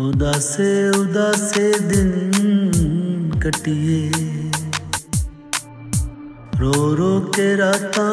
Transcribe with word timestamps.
ਉਦਾਸੇ 0.00 0.88
ਉਦਾਸੇ 0.88 1.72
ਦਿਨ 1.78 2.32
ਕਟਿਏ। 3.40 4.12
ਰੋ 6.60 6.96
ਰੋ 6.96 7.20
ਕੇ 7.20 7.56
ਰਾਤਾਂ। 7.56 8.12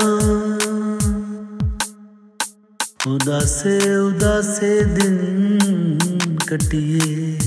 ਉਦਾਸੇ 3.07 3.95
ਉਦਾਸੇ 3.95 4.83
ਦਿਨ 4.83 5.59
ਕਟਿਏ। 6.47 7.39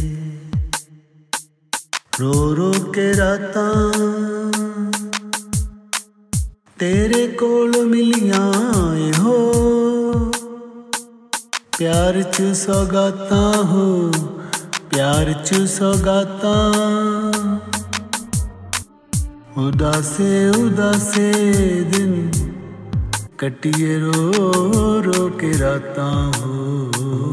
ਰੋ 2.20 2.56
ਰੋ 2.56 2.72
ਕੇ 2.72 3.16
ਰਾਤਾਂ। 3.16 3.92
ਤੇਰੇ 6.78 7.28
ਕੋਲ 7.28 7.86
ਮਿਲੀਆਂ 7.86 8.52
ਇਹੋ 8.96 9.52
ਪਿਆਰ 11.78 12.22
ਚ 12.22 12.42
ਸੌਗਾਤਾਂ 12.42 13.64
ਹੋ, 13.64 14.10
ਪਿਆਰ 14.90 15.32
ਚ 15.32 15.54
ਸੌਗਾਤਾਂ। 15.54 16.72
ਉਦਾਸੇ 19.60 20.48
ਉਦਾਸੇ 20.48 21.32
ਦਿਨ 21.92 22.30
ਕਟਿਏ 23.38 23.98
ਰੋ 23.98 24.32
ਰੋ 25.02 25.28
ਕੇ 25.28 25.58
ਰਾਤਾਂ 25.58 26.32
ਹੋ। 26.38 27.27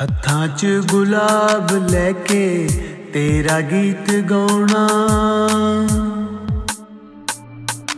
ਹੱਥਾਂ 0.00 0.46
'ਚ 0.48 0.66
ਗੁਲਾਬ 0.90 1.72
ਲੈ 1.90 2.10
ਕੇ 2.12 2.68
ਤੇਰਾ 3.12 3.60
ਗੀਤ 3.60 4.10
ਗਾਉਣਾ। 4.30 4.86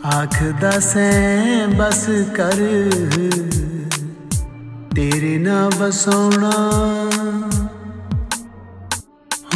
ਆਖਦਾ 0.05 0.71
ਸੈਂ 0.79 1.67
ਬਸ 1.67 2.05
ਕਰ 2.35 2.61
ਤੇਰੇ 4.95 5.37
ਨਾਲ 5.37 5.71
ਵਸਾਉਣਾ। 5.79 6.51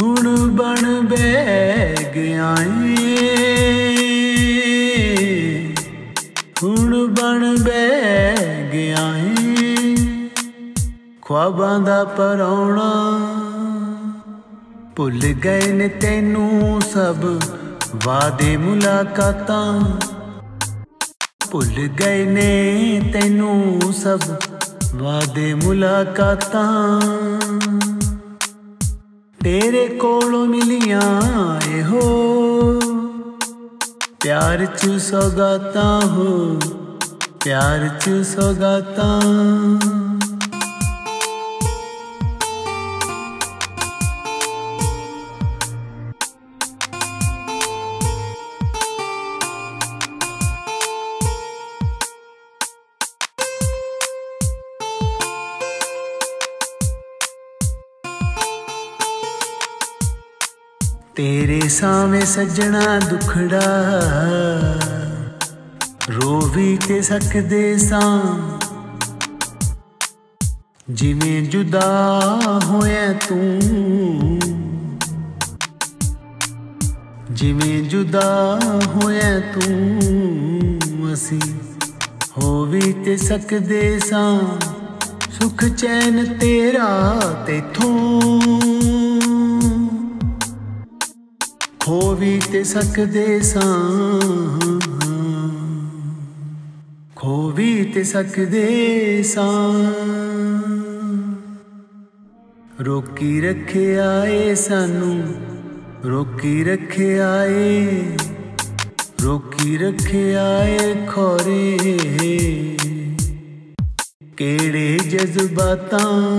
ਹੁਣ 0.00 0.36
ਬਣ 0.50 1.00
ਬੈ 1.00 1.94
ਗਿਆ 2.14 2.54
ਏ 2.60 3.24
ਹੁਣ 6.62 7.06
ਬਣ 7.10 7.56
ਬੈ 7.62 8.36
ਗਿਆ 8.72 9.06
ਏ 9.16 9.51
ਖੁਆਬਾਂ 11.32 11.78
ਦਾ 11.80 12.04
ਪਰੌਣਾ। 12.04 12.88
ਭੁੱਲ 14.96 15.20
ਗਏ 15.44 15.72
ਨੇ 15.72 15.88
ਤੈਨੂੰ 15.88 16.80
ਸਭ 16.82 17.16
ਵਾਦੇ 18.06 18.56
ਮੁਲਾਕਾਤਾਂ। 18.56 19.80
ਭੁੱਲ 21.50 21.86
ਗਏ 22.00 22.26
ਨੇ 22.26 23.12
ਤੈਨੂੰ 23.12 23.80
ਸਭ 23.92 24.18
ਵਾਦੇ 24.94 25.54
ਮੁਲਾਕਾਤਾਂ। 25.54 27.00
ਤੇਰੇ 29.44 29.86
ਕੋਲੋਂ 29.88 30.46
ਮਿਲੀਆਂ 30.46 31.00
ਇਹੋ 31.70 32.04
ਪਿਆਰ 34.22 34.66
ਚ 34.66 34.90
ਸੌਗਾਤਾਂ 35.00 36.00
ਹੋ, 36.06 36.58
ਪਿਆਰ 37.44 37.88
ਚ 37.88 38.10
ਸੌਗਾਤਾਂ। 38.26 39.20
ਤੇਰੇ 61.16 61.60
ਸਾਵੇਂ 61.68 62.20
ਸੱਜਣਾ 62.20 62.98
ਦੁਖੜਾ, 62.98 63.60
ਰੋ 66.10 66.38
ਵੀ 66.54 66.76
ਤੇ 66.88 67.00
ਸਕਦੇ 67.02 67.78
ਸਾਂ। 67.78 68.22
ਜਿਵੇਂ 70.90 71.42
ਜੁਦਾ 71.42 71.90
ਹੋਇਆ 72.64 73.12
ਤੂੰ, 73.28 73.60
ਜਿਵੇਂ 77.30 77.82
ਜੁਦਾ 77.82 78.58
ਹੋਇਆ 78.86 79.38
ਤੂੰ, 79.54 80.00
ਅਸੀਂ 81.12 81.40
ਹੋ 82.38 82.64
ਵੀ 82.64 82.92
ਤੇ 83.04 83.16
ਸਕਦੇ 83.16 83.98
ਸਾਂ। 83.98 84.40
ਸੁਖ 85.30 85.64
ਚੈਨ 85.64 86.24
ਤੇਰਾ 86.38 86.88
ਤੇਥੋਂ 87.46 88.01
ਤੇ 92.52 92.64
ਸਕਦੇ 92.64 93.40
ਸਾਂ। 93.40 94.20
ਖੋ 97.16 97.50
ਵੀ 97.50 97.84
ਤੇ 97.84 98.04
ਸਕਦੇ 98.04 99.22
ਸਾਂ। 99.22 99.92
ਰੋਕੀ 102.84 103.40
ਰੱਖਿਆ 103.40 104.24
ਏ 104.26 104.54
ਸਾਨੂੰ, 104.54 105.34
ਰੋਕੀ 106.10 106.64
ਰੱਖਿਆ 106.64 107.44
ਏ। 107.44 108.02
ਰੋਕੀ 109.22 109.78
ਰੱਖਿਆ 109.78 110.64
ਏ 110.64 111.06
ਖੋਰੇ। 111.08 111.78
ਕਿਹੜੇ 114.36 114.98
ਜਜ਼ਬਾਤਾਂ 114.98 116.38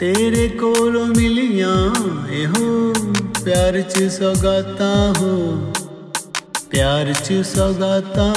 ਤੇਰੇ 0.00 0.48
ਕੋਲੋਂ 0.48 1.06
ਮਿਲੀਆਂ 1.06 1.94
ਇਹੋ? 2.30 2.92
ਪਿਆਰ 3.48 3.80
ਚ 3.80 4.02
ਸੌਗਾਤਾਂ 4.02 5.14
ਹੋ 5.14 5.72
ਪਿਆਰ 6.70 7.12
ਚ 7.12 7.32
ਸੌਗਾਤਾਂ। 7.32 8.34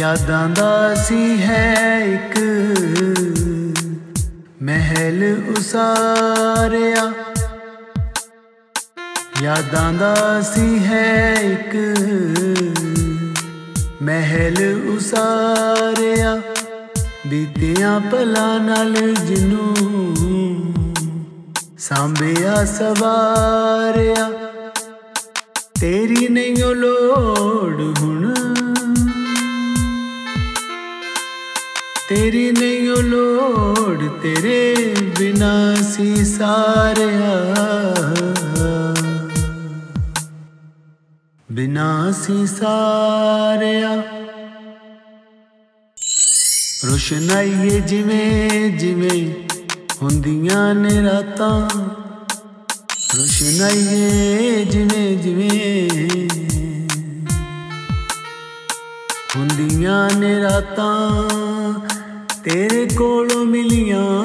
ਯਾਦਾਂ 0.00 0.48
ਦਾ 0.48 0.94
ਸੀ 0.94 1.42
ਹੈ 1.42 1.98
ਇੱਕ 2.04 2.38
ਮਹਿਲ 4.62 5.42
ਉਸਾਰਿਆ। 5.58 7.12
ਯਾਦਾਂ 9.42 9.92
ਦਾ 9.92 10.40
ਸੀ 10.40 10.78
ਹੈ 10.78 11.34
ਇੱਕ 11.34 11.74
ਮਹਿਲ 14.02 14.80
ਉਸਾਰਿਆ, 14.88 16.40
ਬੀਤਿਆਂ 17.26 18.00
ਪਲਾਂ 18.00 18.60
ਨਾਲ 18.60 18.92
ਜਿਨੂੰ 19.26 19.74
ਸਾਂਭਿਆ 21.78 22.64
ਸਵਾਰਿਆ। 22.64 24.30
ਤੇਰੀ 25.80 26.28
ਨਹੀਂ 26.28 26.62
ਓ 26.64 26.72
ਲੋੜ 26.74 27.98
ਹੁਣ। 27.98 28.34
ਤੇਰੀ 32.08 32.52
ਨਹੀਂ 32.52 32.90
ਓ 32.90 32.94
ਲੋੜ 32.94 34.08
ਤੇਰੇ 34.22 34.94
ਬਿਨਾ 35.18 35.74
ਸੀ 35.74 36.24
ਸਾਰਿਆ। 36.24 37.71
ਬਿਨਾ 41.72 42.12
ਸੀ 42.12 42.46
ਸਾਰਿਆ। 42.46 43.94
ਰੋਸ਼ਨਾਈਏ 46.84 47.80
ਜਿਵੇਂ 47.80 48.50
ਜਿਵੇਂ 48.70 49.48
ਹੁੰਦੀਆਂ 50.02 50.74
ਨੇ 50.74 51.02
ਰਾਤਾਂ। 51.02 51.70
ਰੋਸ਼ਨਾਈਏ 53.16 54.64
ਜਿਵੇਂ 54.64 55.16
ਜਿਵੇਂ 55.16 55.88
ਹੁੰਦੀਆਂ 59.36 60.10
ਨੇ 60.18 60.42
ਰਾਤਾਂ। 60.42 61.22
ਤੇਰੇ 62.44 62.86
ਕੋਲੋਂ 62.96 63.44
ਮਿਲੀਆਂ 63.44 64.21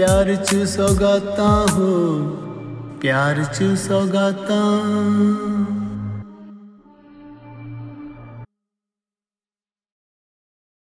ਪਿਆਰ 0.00 0.34
ਚ 0.36 0.64
ਸੌਗਾਤਾਂ 0.66 1.66
ਹੋ 1.68 1.88
ਪਿਆਰ 3.00 3.42
ਚ 3.44 3.64
ਸੌਗਾਤਾਂ 3.78 4.60